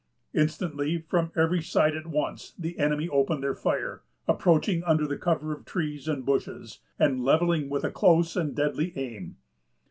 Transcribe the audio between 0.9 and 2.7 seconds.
from every side at once,